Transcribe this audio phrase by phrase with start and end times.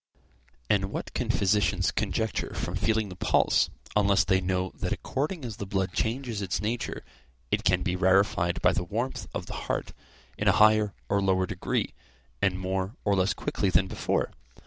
[0.67, 5.57] And what can physicians conjecture from feeling the pulse unless they know that according as
[5.57, 7.05] the blood changes its nature
[7.51, 9.93] it can be rarefied by the warmth of the heart,
[10.39, 11.93] in a higher or lower degree,
[12.41, 14.31] and more or less quickly than before?